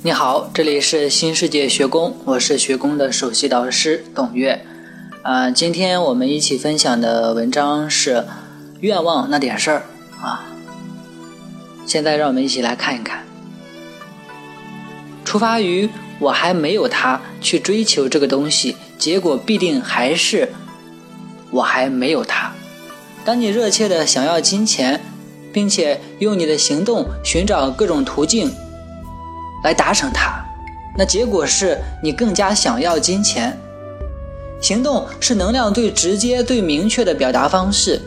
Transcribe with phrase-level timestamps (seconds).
[0.00, 4.64] 你好，这里是新世界学宫，我是学宫的首席导师董月。
[5.22, 8.24] 啊，今天我们一起分享的文章是
[8.78, 9.82] 愿望那点事儿
[10.22, 10.46] 啊。
[11.84, 13.24] 现在让我们一起来看一看，
[15.24, 15.90] 出发于
[16.20, 20.48] 我还没有他去追求这个东西，结果必定还是
[21.50, 22.52] 我还没有他。
[23.24, 25.00] 当你热切的想要金钱，
[25.52, 28.48] 并且用你的行动寻找各种途径。
[29.64, 30.44] 来达成它，
[30.96, 33.56] 那结果是你更加想要金钱。
[34.60, 38.00] 行动是能量最直接、最明确的表达方式，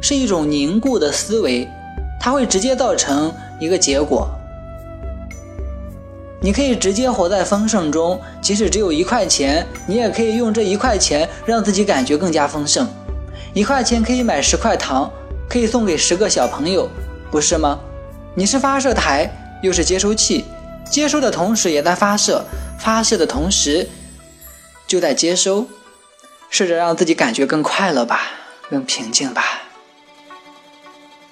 [0.00, 1.66] 是一种凝固的思维，
[2.20, 4.28] 它会直接造成一个结果。
[6.40, 12.86] 你可以直接活在丰盛中，即使只有一块钱，你也可以用这一块钱让自己感觉更加丰盛。
[13.54, 15.10] 一块钱可以买十块糖，
[15.48, 16.88] 可以送给十个小朋友，
[17.30, 17.80] 不是吗？
[18.34, 19.28] 你是发射台，
[19.62, 20.44] 又是接收器。
[20.90, 22.44] 接收的同时也在发射，
[22.78, 23.88] 发射的同时
[24.86, 25.66] 就在接收，
[26.50, 28.20] 试着让自己感觉更快乐吧，
[28.70, 29.62] 更平静吧。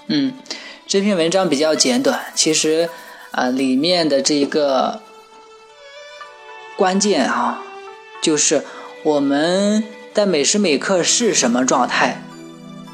[0.08, 0.34] 嗯，
[0.86, 2.88] 这篇文章比较简短，其实
[3.32, 5.00] 啊，里面的这一个
[6.76, 7.62] 关键啊，
[8.22, 8.64] 就是
[9.02, 9.82] 我们
[10.14, 12.22] 在每时每刻是什么状态，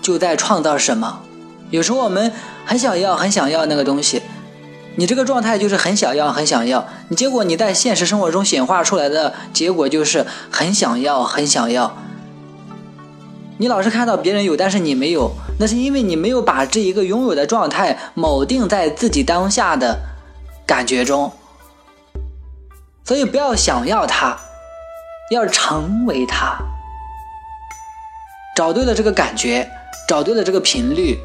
[0.01, 1.23] 就在创造什么。
[1.71, 2.33] 有时候我们
[2.65, 4.23] 很想要，很想要那个东西。
[4.97, 11.97] 你这个状态就是很想要，很想要，你结果你在现实生活中显化出来的结果就是很想要，很想要。
[13.57, 19.99] 你老是看到别人有，但是你没有，那是因为你没有把这一个拥有的状态铆定在自己当下的
[20.67, 21.33] 感觉中。
[23.05, 24.37] 所以不要想要它，
[25.31, 26.59] 要成为它。
[28.55, 29.71] 找对了这个感觉，
[30.07, 31.19] 找对了这个频率，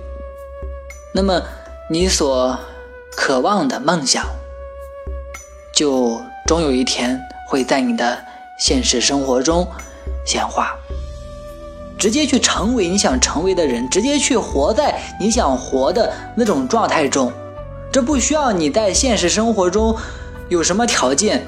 [1.14, 1.42] 那么
[1.90, 2.58] 你所。
[3.16, 4.26] 渴望的梦想，
[5.74, 8.24] 就终有一天会在你的
[8.60, 9.68] 现实生活中
[10.26, 10.76] 显化。
[11.98, 17.34] 直接去成为你想成为的人，直接去活在你想活的那种状态中。
[17.92, 19.96] 这不需要你在现实生活中
[20.48, 21.48] 有什么条件，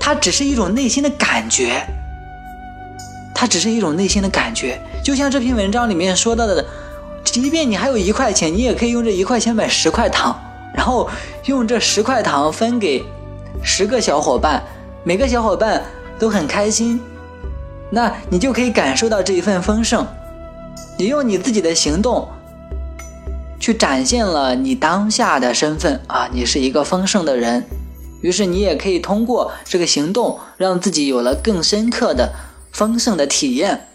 [0.00, 1.80] 它只是一种内心的感觉。
[3.34, 6.64] 它只是一种内心的感觉，就像这篇文章里面说到的，
[7.24, 10.40] 即便你还有一块钱，你也可以用这一块钱买十块糖。
[10.74, 11.08] 然后
[11.46, 13.04] 用这十块糖分给
[13.62, 14.62] 十个小伙伴，
[15.04, 15.82] 每个小伙伴
[16.18, 17.00] 都很开心，
[17.90, 20.06] 那你就可以感受到这一份丰盛。
[20.98, 22.28] 你用你自己的行动
[23.58, 27.64] 去展现了你当下的身份啊，你是一个丰盛的人。
[28.20, 32.32] 于是你也可以通过这个行动，让自己有了更深刻的
[32.70, 33.88] 丰盛的体验。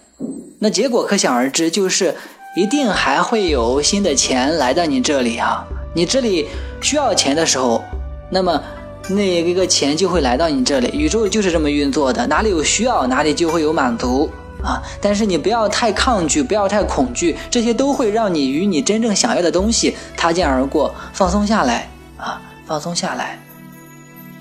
[0.60, 2.16] 那结果可想而知，就是
[2.58, 5.66] 一定还会有新的钱来到你这里啊。
[5.94, 6.48] 你这里
[6.82, 7.84] 需要钱的时候，
[8.30, 8.62] 那么
[9.10, 10.90] 那一个钱就会来到你这里。
[10.98, 14.30] 宇宙就是这么运作的，哪里有需要，哪里就会有满足
[14.64, 14.82] 啊！
[15.02, 20.94] 但是你不要太抗拒，不要太恐惧，这些都会让你与你真正想要的东西擦肩而过。
[21.14, 23.40] 放松下来啊，放松下来，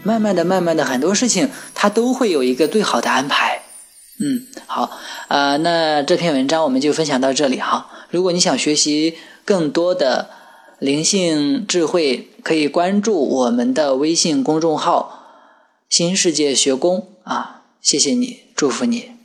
[0.03, 3.63] 慢慢的、慢慢的，很多事情它都会有一个最好的安排。
[4.19, 4.91] 嗯，好
[5.29, 7.87] 啊，那这篇文章我们就分享到这里哈。
[8.11, 10.31] 如果你想学习更多的，
[10.79, 15.25] 灵性智慧可以关注我们的微信公众号
[15.89, 19.16] “新世界学宫”啊，谢谢你，祝福你。